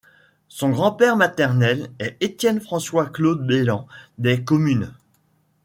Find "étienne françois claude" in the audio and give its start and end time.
2.21-3.45